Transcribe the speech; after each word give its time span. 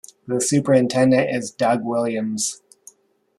The 0.25 0.41
Superintendent 0.41 1.29
is 1.29 1.51
Doug 1.51 1.85
Williams. 1.85 2.63